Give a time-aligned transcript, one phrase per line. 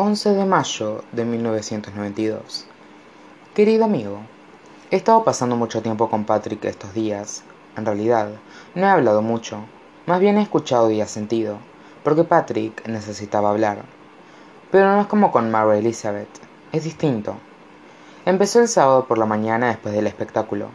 [0.00, 2.66] 11 de mayo de 1992.
[3.52, 4.20] Querido amigo,
[4.92, 7.42] he estado pasando mucho tiempo con Patrick estos días.
[7.76, 8.28] En realidad,
[8.76, 9.58] no he hablado mucho,
[10.06, 11.58] más bien he escuchado y sentido,
[12.04, 13.82] porque Patrick necesitaba hablar.
[14.70, 16.28] Pero no es como con Mary Elizabeth,
[16.70, 17.34] es distinto.
[18.24, 20.68] Empezó el sábado por la mañana después del espectáculo.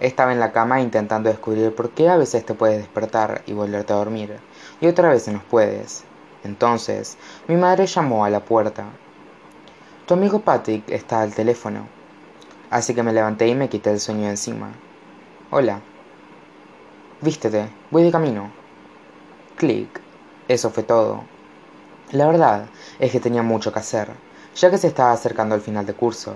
[0.00, 3.92] Estaba en la cama intentando descubrir por qué a veces te puedes despertar y volverte
[3.92, 4.40] a dormir,
[4.80, 6.02] y otra vez no puedes.
[6.44, 7.16] Entonces,
[7.48, 8.84] mi madre llamó a la puerta.
[10.06, 11.88] Tu amigo Patrick está al teléfono.
[12.70, 14.72] Así que me levanté y me quité el sueño encima.
[15.50, 15.80] Hola.
[17.20, 18.50] Vístete, voy de camino.
[19.56, 20.00] Clic.
[20.46, 21.24] Eso fue todo.
[22.12, 22.66] La verdad
[22.98, 24.10] es que tenía mucho que hacer,
[24.54, 26.34] ya que se estaba acercando el final de curso.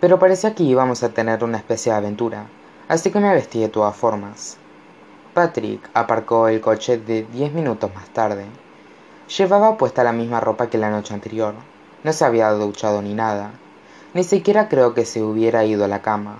[0.00, 2.46] Pero parecía que íbamos a tener una especie de aventura,
[2.86, 4.56] así que me vestí de todas formas.
[5.34, 8.46] Patrick aparcó el coche de diez minutos más tarde.
[9.26, 11.54] Llevaba puesta la misma ropa que la noche anterior.
[12.02, 13.52] No se había duchado ni nada.
[14.12, 16.36] Ni siquiera creo que se hubiera ido a la cama.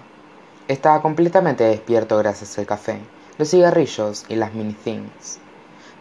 [0.68, 3.00] Estaba completamente despierto gracias al café,
[3.38, 5.38] los cigarrillos y las mini things,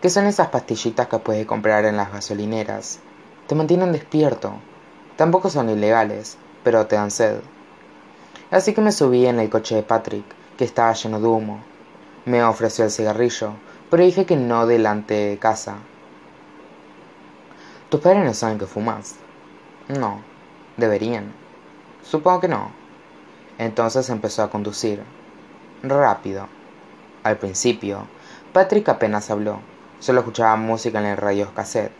[0.02, 2.99] que son esas pastillitas que puedes comprar en las gasolineras.
[3.47, 4.53] Te mantienen despierto.
[5.15, 7.38] Tampoco son ilegales, pero te dan sed.
[8.52, 10.25] Así que me subí en el coche de Patrick,
[10.58, 11.63] que estaba lleno de humo.
[12.25, 13.53] Me ofreció el cigarrillo,
[13.89, 15.77] pero dije que no delante de casa,
[17.94, 19.17] ¿Tus padres no saben que fumas?
[19.88, 20.19] No.
[20.77, 21.31] ¿Deberían?
[22.02, 22.72] Supongo que no.
[23.59, 25.03] Entonces empezó a conducir.
[25.83, 26.47] Rápido.
[27.21, 28.08] Al principio,
[28.52, 29.59] Patrick apenas habló,
[29.99, 31.94] solo escuchaba música en el radio cassette.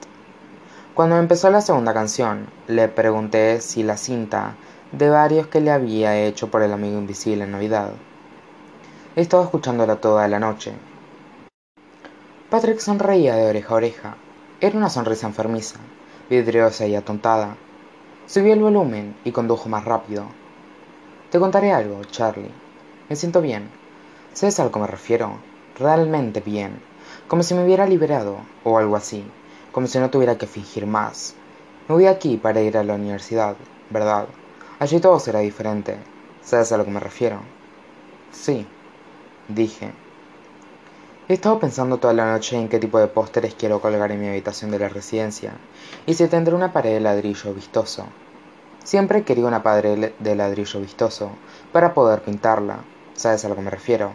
[0.95, 4.55] Cuando empezó la segunda canción, le pregunté si la cinta
[4.94, 7.91] de varios que le había hecho por el amigo invisible en Navidad.
[9.16, 10.73] He estado escuchándola toda la noche.
[12.49, 14.17] Patrick sonreía de oreja a oreja,
[14.66, 15.78] era una sonrisa enfermiza,
[16.30, 17.58] vidriosa y atontada.
[18.28, 20.23] Subió el volumen y condujo más rápido.
[21.30, 22.49] Te contaré algo, Charlie.
[23.10, 23.67] Me siento bien.
[24.33, 25.36] ¿Sabes a algo me refiero?
[25.77, 26.80] Realmente bien.
[27.27, 29.26] Como si me hubiera liberado, o algo así.
[29.73, 31.36] Como si no tuviera que fingir más.
[31.89, 33.58] Me voy aquí para ir a la universidad,
[33.89, 34.30] ¿verdad?
[34.80, 35.98] Allí todo será diferente.
[36.42, 37.42] ¿Sabes a lo que me refiero?
[38.32, 38.66] Sí,
[39.49, 39.92] dije,
[41.30, 44.28] He estado pensando toda la noche en qué tipo de pósteres quiero colgar en mi
[44.28, 45.54] habitación de la residencia
[46.06, 48.06] y si tendré una pared de ladrillo vistoso.
[48.84, 51.32] Siempre he querido una pared de ladrillo vistoso
[51.72, 52.80] para poder pintarla.
[53.16, 54.11] ¿Sabes a lo que me refiero?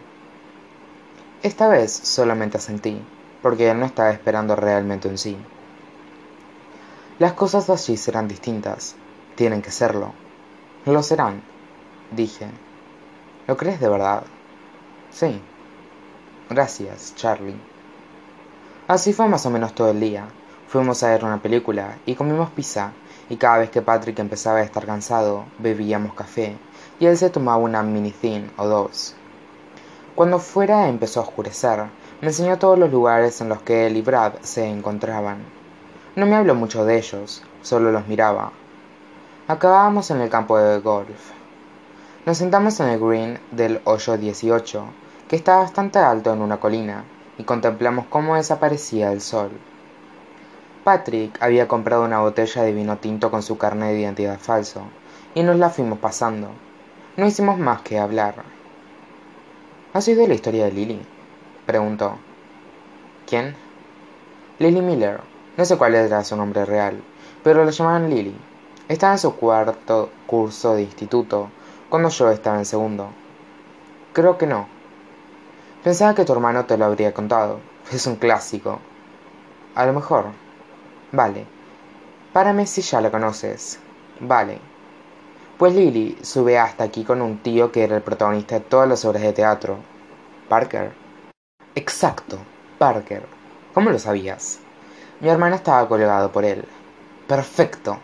[1.43, 3.01] Esta vez solamente asentí,
[3.43, 5.37] porque él no estaba esperando realmente en sí.
[7.19, 8.97] Las cosas allí serán distintas.
[9.35, 10.13] Tienen que serlo.
[10.85, 11.41] Lo serán,
[12.15, 12.49] dije.
[13.47, 14.25] ¿Lo crees de verdad?
[15.11, 15.41] Sí.
[16.51, 17.61] Gracias, Charlie.
[18.87, 20.25] Así fue más o menos todo el día.
[20.67, 22.93] Fuimos a ver una película y comimos pizza,
[23.29, 26.57] y cada vez que Patrick empezaba a estar cansado, bebíamos café,
[26.99, 29.15] y él se tomaba una mini thin o dos.
[30.15, 31.85] Cuando fuera empezó a oscurecer,
[32.23, 35.45] me enseñó todos los lugares en los que él y Brad se encontraban.
[36.17, 38.53] No me habló mucho de ellos, solo los miraba.
[39.49, 41.31] Acabábamos en el campo de golf.
[42.25, 44.85] Nos sentamos en el green del hoyo 18
[45.29, 47.05] que está bastante alto en una colina,
[47.37, 49.51] y contemplamos cómo desaparecía el sol.
[50.85, 54.83] Patrick había comprado una botella de vino tinto con su carne de identidad falso,
[55.35, 56.49] y nos la fuimos pasando.
[57.19, 58.37] No hicimos más que hablar.
[59.93, 61.01] ¿Has oído la historia de Lily?
[61.67, 62.17] preguntó.
[63.27, 63.55] ¿Quién?
[64.59, 65.21] Lily Miller.
[65.59, 67.03] No sé cuál era su nombre real,
[67.45, 68.35] pero la llamaban Lily.
[68.89, 71.51] Estaba en su cuarto curso de instituto,
[71.91, 73.11] cuando yo estaba en segundo.
[74.15, 74.67] Creo que no,
[75.83, 77.61] Pensaba que tu hermano te lo habría contado.
[77.93, 78.81] Es un clásico.
[79.77, 80.27] A lo mejor.
[81.13, 81.47] Vale.
[82.33, 83.79] Párame si ya lo conoces.
[84.19, 84.59] Vale.
[85.57, 89.05] Pues Lily sube hasta aquí con un tío que era el protagonista de todas las
[89.05, 89.79] obras de teatro.
[90.49, 90.93] Parker.
[91.77, 92.39] Exacto,
[92.79, 93.23] Parker.
[93.73, 94.59] ¿Cómo lo sabías?
[95.21, 96.65] Mi hermano estaba colgado por él.
[97.29, 97.99] Perfecto.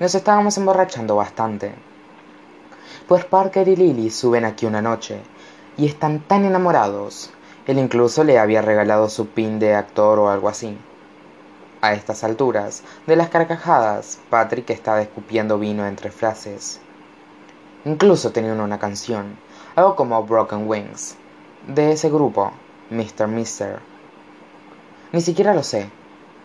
[0.00, 1.74] Nos estábamos emborrachando bastante.
[3.06, 5.22] Pues Parker y Lily suben aquí una noche
[5.78, 7.30] y están tan enamorados.
[7.66, 10.76] Él incluso le había regalado su pin de actor o algo así.
[11.80, 16.80] A estas alturas, de las carcajadas, Patrick estaba escupiendo vino entre frases.
[17.84, 19.36] Incluso tenían una canción,
[19.76, 21.14] algo como Broken Wings,
[21.68, 22.50] de ese grupo,
[22.90, 23.28] Mr.
[23.28, 23.78] Mister.
[25.12, 25.88] Ni siquiera lo sé,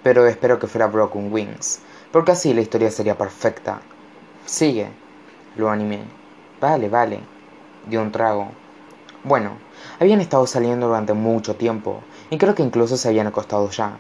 [0.04, 1.80] pero espero que fuera Broken Wings,
[2.12, 3.82] porque así la historia sería perfecta.
[4.46, 4.90] Sigue,
[5.56, 6.04] lo animé.
[6.62, 7.22] Vale, vale,
[7.88, 8.63] dio un trago.
[9.24, 9.52] Bueno,
[10.00, 13.98] habían estado saliendo durante mucho tiempo, y creo que incluso se habían acostado ya.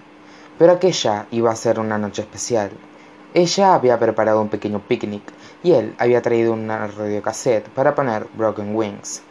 [0.59, 2.71] Pero aquella iba a ser una noche especial.
[3.33, 5.23] Ella había preparado un pequeño picnic
[5.63, 9.23] y él había traído una radiocassette para poner Broken Wings.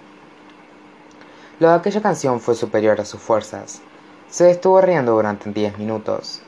[1.60, 3.80] Lo de aquella canción fue superior a sus fuerzas.
[4.28, 6.42] Se estuvo riendo durante diez minutos.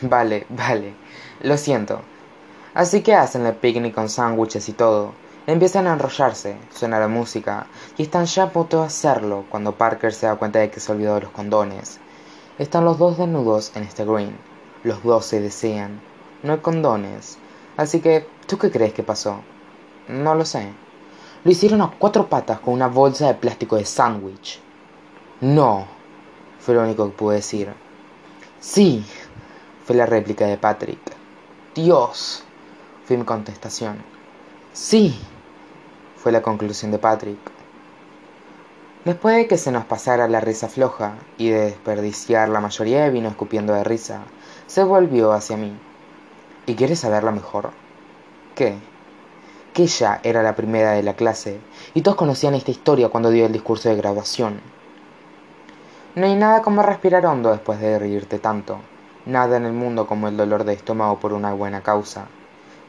[0.00, 0.94] Vale, vale,
[1.42, 2.00] lo siento.
[2.72, 5.12] Así que hacen el picnic con sándwiches y todo.
[5.48, 10.12] Empiezan a enrollarse, suena la música, y están ya a punto de hacerlo cuando Parker
[10.12, 12.00] se da cuenta de que se olvidó de los condones.
[12.58, 14.36] Están los dos desnudos en este green.
[14.82, 16.00] Los dos se desean.
[16.42, 17.38] No hay condones.
[17.76, 19.40] Así que, ¿tú qué crees que pasó?
[20.08, 20.72] No lo sé.
[21.44, 24.60] Lo hicieron a cuatro patas con una bolsa de plástico de sándwich.
[25.40, 25.86] No,
[26.58, 27.72] fue lo único que pude decir.
[28.58, 29.06] Sí,
[29.84, 30.98] fue la réplica de Patrick.
[31.72, 32.42] Dios,
[33.04, 34.02] fue mi contestación.
[34.72, 35.16] Sí,
[36.26, 37.38] fue la conclusión de Patrick.
[39.04, 43.10] Después de que se nos pasara la risa floja y de desperdiciar la mayoría de
[43.10, 44.22] vino escupiendo de risa,
[44.66, 45.72] se volvió hacia mí.
[46.66, 47.70] ¿Y quieres saberlo mejor?
[48.56, 48.74] ¿Qué?
[49.72, 51.60] Que ella era la primera de la clase
[51.94, 54.60] y todos conocían esta historia cuando dio el discurso de graduación.
[56.16, 58.80] No hay nada como respirar hondo después de reírte tanto,
[59.26, 62.26] nada en el mundo como el dolor de estómago por una buena causa.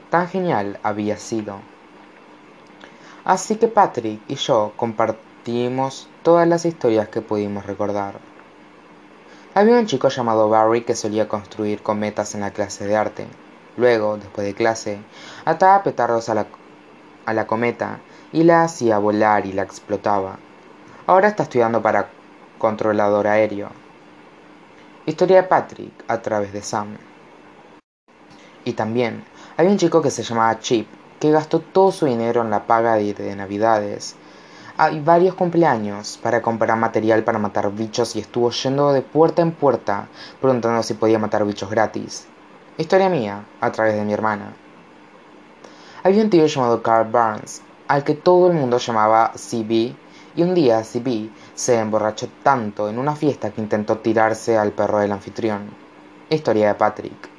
[0.09, 1.59] Tan genial había sido.
[3.27, 8.19] Así que Patrick y yo compartimos todas las historias que pudimos recordar.
[9.53, 13.27] Había un chico llamado Barry que solía construir cometas en la clase de arte.
[13.75, 14.99] Luego, después de clase,
[15.43, 16.47] ataba petardos a la,
[17.25, 17.99] a la cometa
[18.31, 20.39] y la hacía volar y la explotaba.
[21.05, 22.07] Ahora está estudiando para
[22.57, 23.71] controlador aéreo.
[25.05, 26.95] Historia de Patrick a través de Sam.
[28.63, 29.25] Y también
[29.57, 30.87] había un chico que se llamaba Chip,
[31.19, 34.15] que gastó todo su dinero en la paga de Navidades
[34.79, 39.51] hay varios cumpleaños para comprar material para matar bichos y estuvo yendo de puerta en
[39.51, 40.07] puerta
[40.39, 42.27] preguntando si podía matar bichos gratis.
[42.77, 44.53] Historia mía, a través de mi hermana.
[46.03, 49.95] Había un tío llamado Carl Barnes, al que todo el mundo llamaba CB,
[50.35, 54.99] y un día CB se emborrachó tanto en una fiesta que intentó tirarse al perro
[54.99, 55.71] del anfitrión.
[56.29, 57.29] Historia de Patrick.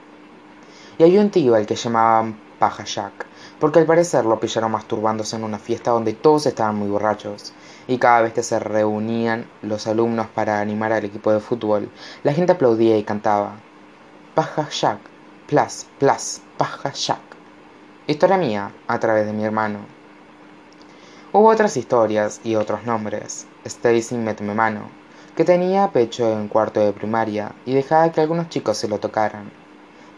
[0.98, 3.27] Y había un tío al que llamaban Paja Jack,
[3.60, 7.52] porque al parecer lo pillaron masturbándose en una fiesta donde todos estaban muy borrachos,
[7.87, 11.90] y cada vez que se reunían los alumnos para animar al equipo de fútbol,
[12.22, 13.56] la gente aplaudía y cantaba
[14.34, 14.99] Paja Jack,
[15.46, 17.20] plus, plus, Paja Jack.
[18.06, 19.81] Historia mía a través de mi hermano.
[21.32, 23.46] Hubo otras historias y otros nombres.
[23.64, 24.99] Stacy mano
[25.38, 29.52] que tenía pecho en cuarto de primaria y dejaba que algunos chicos se lo tocaran.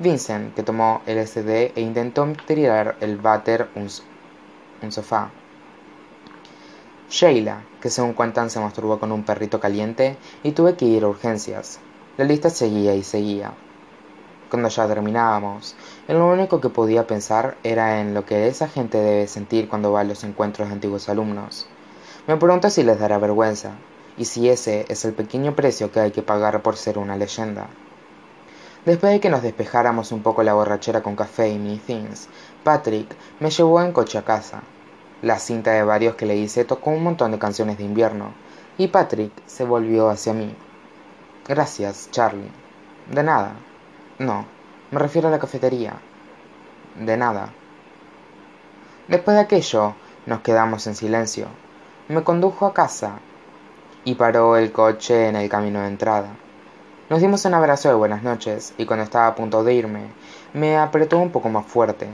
[0.00, 3.86] Vincent, que tomó LSD e intentó tirar el váter un,
[4.82, 5.30] un sofá.
[7.10, 11.08] Sheila, que según cuentan se masturbó con un perrito caliente y tuve que ir a
[11.08, 11.80] urgencias.
[12.16, 13.52] La lista seguía y seguía.
[14.48, 15.76] Cuando ya terminábamos,
[16.08, 20.00] lo único que podía pensar era en lo que esa gente debe sentir cuando va
[20.00, 21.66] a los encuentros de antiguos alumnos.
[22.26, 23.72] Me pregunto si les dará vergüenza,
[24.16, 27.68] y si ese es el pequeño precio que hay que pagar por ser una leyenda.
[28.84, 32.28] Después de que nos despejáramos un poco la borrachera con café y mini things,
[32.64, 34.62] Patrick me llevó en coche a casa.
[35.20, 38.32] La cinta de varios que le hice tocó un montón de canciones de invierno,
[38.78, 40.54] y Patrick se volvió hacia mí.
[41.46, 42.50] Gracias, Charlie.
[43.10, 43.52] De nada.
[44.18, 44.46] No,
[44.90, 46.00] me refiero a la cafetería.
[46.98, 47.52] De nada.
[49.08, 49.94] Después de aquello,
[50.24, 51.48] nos quedamos en silencio.
[52.08, 53.18] Me condujo a casa
[54.04, 56.30] y paró el coche en el camino de entrada.
[57.10, 60.12] Nos dimos un abrazo de buenas noches y cuando estaba a punto de irme,
[60.52, 62.06] me apretó un poco más fuerte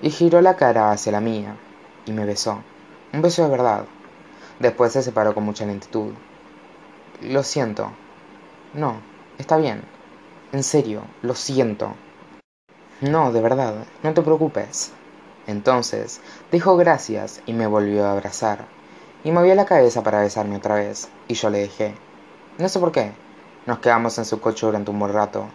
[0.00, 1.54] y giró la cara hacia la mía
[2.06, 2.62] y me besó.
[3.12, 3.84] Un beso de verdad.
[4.60, 6.14] Después se separó con mucha lentitud.
[7.20, 7.90] Lo siento.
[8.72, 8.96] No,
[9.36, 9.82] está bien.
[10.52, 11.92] En serio, lo siento.
[13.02, 14.92] No, de verdad, no te preocupes.
[15.46, 18.64] Entonces, dijo gracias y me volvió a abrazar.
[19.22, 21.94] Y movió la cabeza para besarme otra vez, y yo le dejé.
[22.56, 23.12] No sé por qué,
[23.66, 25.46] nos quedamos en su coche durante un buen rato.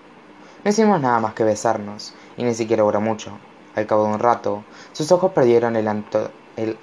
[0.64, 3.38] No hicimos nada más que besarnos, y ni siquiera duró mucho.
[3.76, 4.64] Al cabo de un rato,
[4.94, 5.88] sus ojos perdieron el,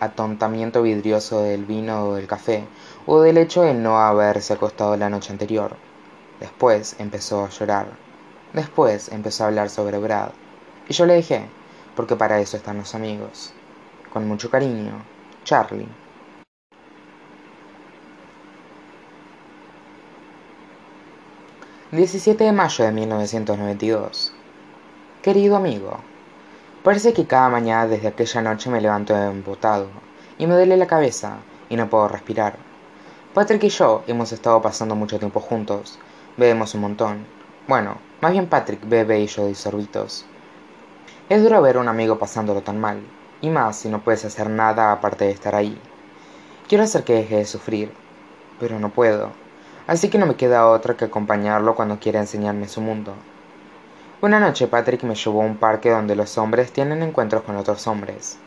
[0.00, 2.64] atontamiento vidrioso del vino o del café,
[3.06, 5.76] o del hecho de no haberse acostado la noche anterior.
[6.40, 7.88] Después empezó a llorar.
[8.52, 10.30] Después empezó a hablar sobre Brad.
[10.88, 11.46] Y yo le dejé,
[11.96, 13.52] porque para eso están los amigos.
[14.12, 15.02] Con mucho cariño,
[15.44, 16.05] Charlie.
[21.92, 24.32] 17 de mayo de 1992.
[25.22, 25.98] Querido amigo,
[26.82, 29.86] parece que cada mañana desde aquella noche me levanto embotado
[30.36, 31.36] y me duele la cabeza
[31.68, 32.56] y no puedo respirar.
[33.34, 36.00] Patrick y yo hemos estado pasando mucho tiempo juntos,
[36.36, 37.24] bebemos un montón.
[37.68, 40.26] Bueno, más bien Patrick bebe y yo doy sorbitos.
[41.28, 43.00] Es duro ver a un amigo pasándolo tan mal,
[43.40, 45.80] y más si no puedes hacer nada aparte de estar ahí.
[46.66, 47.92] Quiero hacer que deje de sufrir,
[48.58, 49.30] pero no puedo,
[49.86, 53.14] así que no me queda otra que acompañarlo cuando quiera enseñarme su mundo.
[54.22, 57.86] Una noche Patrick me llevó a un parque donde los hombres tienen encuentros con otros
[57.86, 58.38] hombres.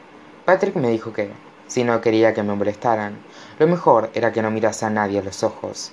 [0.45, 1.31] Patrick me dijo que,
[1.67, 3.17] si no quería que me molestaran,
[3.59, 5.91] lo mejor era que no mirase a nadie a los ojos.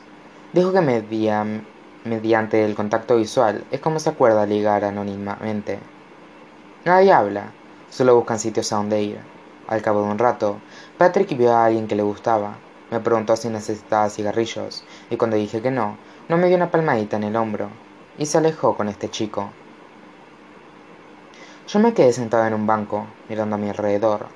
[0.55, 0.81] Dijo que
[2.05, 5.79] mediante el contacto visual es como se acuerda ligar anónimamente.
[6.87, 7.53] Nadie habla,
[7.91, 9.19] solo buscan sitios a donde ir.
[9.69, 10.59] Al cabo de un rato,
[10.97, 12.57] Patrick vio a alguien que le gustaba.
[12.91, 15.97] Me preguntó si necesitaba cigarrillos, y cuando dije que no,
[16.29, 17.69] no me dio una palmadita en el hombro,
[18.17, 19.51] y se alejó con este chico.
[21.69, 24.27] Yo me quedé sentado en un banco, mirando a mi alrededor.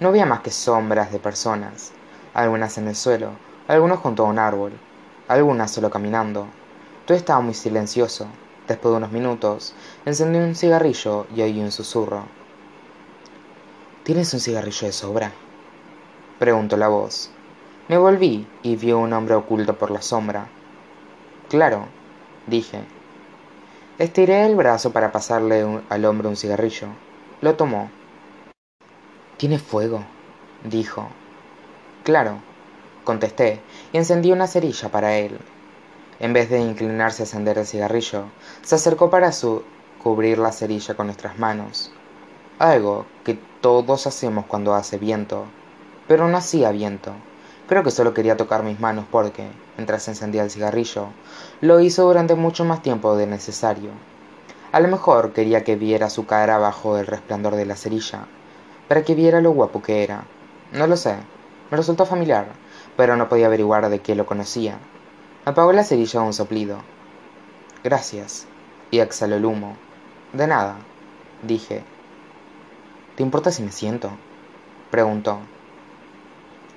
[0.00, 1.92] No había más que sombras de personas,
[2.34, 3.30] algunas en el suelo,
[3.68, 4.72] algunos junto a un árbol,
[5.28, 6.46] algunas solo caminando.
[7.06, 8.26] Todo estaba muy silencioso.
[8.68, 9.74] Después de unos minutos,
[10.06, 12.24] encendí un cigarrillo y oí un susurro.
[14.04, 15.32] ¿Tienes un cigarrillo de sobra?
[16.38, 17.33] preguntó la voz.
[17.86, 20.46] Me volví y vi un hombre oculto por la sombra.
[21.50, 21.84] Claro,
[22.46, 22.80] dije.
[23.98, 26.88] Estiré el brazo para pasarle al hombre un cigarrillo.
[27.42, 27.90] Lo tomó.
[29.36, 30.02] ¿Tiene fuego?
[30.64, 31.08] dijo.
[32.04, 32.38] Claro,
[33.04, 33.60] contesté
[33.92, 35.38] y encendí una cerilla para él.
[36.20, 38.24] En vez de inclinarse a encender el cigarrillo,
[38.62, 39.30] se acercó para
[40.02, 41.92] cubrir la cerilla con nuestras manos.
[42.58, 45.44] Algo que todos hacemos cuando hace viento,
[46.08, 47.12] pero no hacía viento.
[47.66, 51.08] Creo que solo quería tocar mis manos porque, mientras encendía el cigarrillo,
[51.62, 53.90] lo hizo durante mucho más tiempo de necesario.
[54.72, 58.26] A lo mejor quería que viera su cara bajo el resplandor de la cerilla,
[58.86, 60.24] para que viera lo guapo que era.
[60.72, 61.16] No lo sé,
[61.70, 62.48] me resultó familiar,
[62.96, 64.76] pero no podía averiguar de qué lo conocía.
[65.46, 66.78] Apagó la cerilla a un soplido.
[67.82, 68.46] Gracias.
[68.90, 69.76] Y exhaló el humo.
[70.32, 70.76] De nada,
[71.42, 71.82] dije.
[73.16, 74.10] ¿Te importa si me siento?
[74.90, 75.38] preguntó.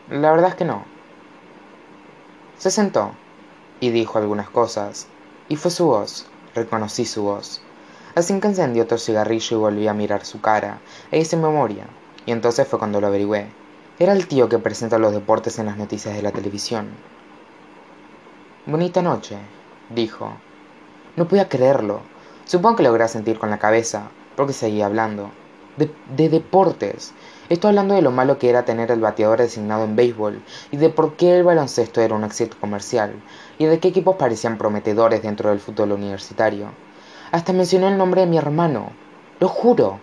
[0.10, 0.86] La verdad es que no.
[2.58, 3.12] Se sentó
[3.82, 5.08] y dijo algunas cosas,
[5.50, 7.62] y fue su voz, reconocí su voz.
[8.16, 10.80] Así que encendí otro cigarrillo y volví a mirar su cara,
[11.12, 11.88] e hice memoria,
[12.26, 13.48] y entonces fue cuando lo averigüé.
[14.00, 16.88] Era el tío que presenta los deportes en las noticias de la televisión.
[18.66, 19.38] Bonita noche,
[19.90, 20.32] dijo.
[21.16, 22.02] No podía creerlo.
[22.46, 25.32] Supongo que logré sentir con la cabeza, porque seguía hablando.
[25.78, 27.14] De, de, deportes.
[27.50, 30.90] Estoy hablando de lo malo que era tener el bateador designado en béisbol, y de
[30.90, 33.14] por qué el baloncesto era un éxito comercial,
[33.58, 36.72] y de qué equipos parecían prometedores dentro del fútbol universitario.
[37.32, 38.90] Hasta mencioné el nombre de mi hermano.
[39.40, 40.00] Lo juro.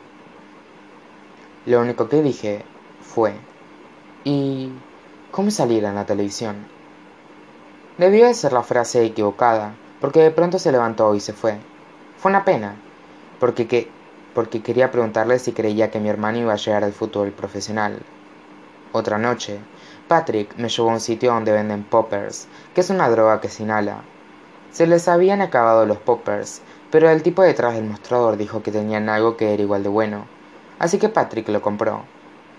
[1.67, 2.65] Lo único que dije
[3.03, 3.35] fue,
[4.25, 4.71] ¿y
[5.31, 6.57] cómo salir en la televisión?
[7.99, 11.59] Debió de ser la frase equivocada, porque de pronto se levantó y se fue.
[12.17, 12.77] Fue una pena,
[13.39, 13.91] porque, que,
[14.35, 18.01] porque quería preguntarle si creía que mi hermano iba a llegar al fútbol profesional.
[18.93, 19.59] Otra noche,
[20.09, 23.63] Patrick me llevó a un sitio donde venden poppers, que es una droga que se
[23.63, 24.03] inhala.
[24.71, 26.61] Se les habían acabado los poppers,
[26.91, 30.27] pero el tipo detrás del mostrador dijo que tenían algo que era igual de bueno,
[30.79, 32.03] así que Patrick lo compró.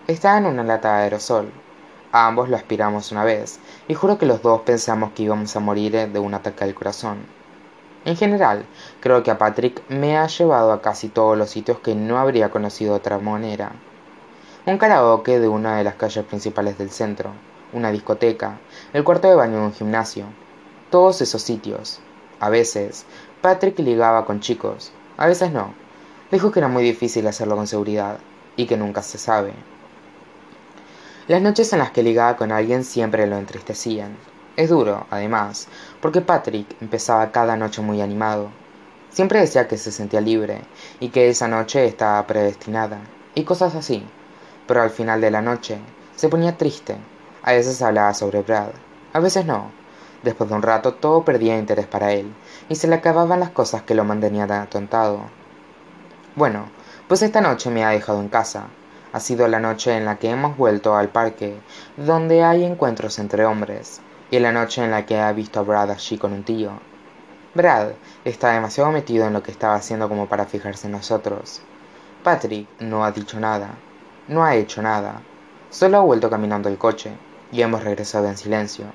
[0.07, 1.51] Estaba en una lata de aerosol,
[2.11, 6.11] ambos lo aspiramos una vez, y juro que los dos pensamos que íbamos a morir
[6.11, 7.17] de un ataque al corazón.
[8.05, 8.65] En general,
[8.99, 12.51] creo que a Patrick me ha llevado a casi todos los sitios que no habría
[12.51, 13.71] conocido de otra manera.
[14.67, 17.31] Un karaoke de una de las calles principales del centro,
[17.73, 18.59] una discoteca,
[18.93, 20.25] el cuarto de baño de un gimnasio.
[20.91, 21.99] Todos esos sitios.
[22.39, 23.05] A veces,
[23.41, 25.73] Patrick ligaba con chicos, a veces no.
[26.31, 28.19] Dijo que era muy difícil hacerlo con seguridad,
[28.55, 29.53] y que nunca se sabe.
[31.27, 34.15] Las noches en las que ligaba con alguien siempre lo entristecían.
[34.57, 35.67] Es duro, además,
[36.05, 38.51] porque Patrick empezaba cada noche muy animado.
[39.09, 40.61] Siempre decía que se sentía libre
[40.99, 42.99] y que esa noche estaba predestinada,
[43.33, 44.05] y cosas así.
[44.67, 45.79] Pero al final de la noche
[46.15, 46.95] se ponía triste.
[47.41, 48.69] A veces hablaba sobre Brad,
[49.13, 49.71] a veces no.
[50.21, 52.31] Después de un rato todo perdía interés para él,
[52.69, 55.21] y se le acababan las cosas que lo mantenían atontado.
[56.35, 56.67] Bueno,
[57.07, 58.67] pues esta noche me ha dejado en casa,
[59.11, 61.57] ha sido la noche en la que hemos vuelto al parque,
[61.97, 64.01] donde hay encuentros entre hombres,
[64.31, 66.71] y la noche en la que ha visto a Brad allí con un tío.
[67.53, 67.91] Brad
[68.23, 71.61] está demasiado metido en lo que estaba haciendo como para fijarse en nosotros.
[72.23, 73.75] Patrick no ha dicho nada,
[74.27, 75.21] no ha hecho nada,
[75.69, 77.11] solo ha vuelto caminando el coche,
[77.51, 78.85] y hemos regresado en silencio.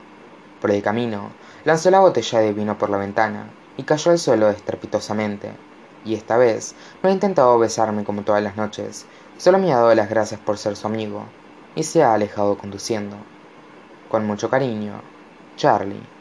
[0.60, 1.30] Por el camino,
[1.64, 5.52] lanzó la botella de vino por la ventana, y cayó al suelo estrepitosamente,
[6.04, 9.06] y esta vez no ha intentado besarme como todas las noches,
[9.40, 11.24] Solo me ha dado las gracias por ser su amigo
[11.74, 13.16] y se ha alejado conduciendo.
[14.10, 15.00] Con mucho cariño,
[15.60, 16.19] Charlie.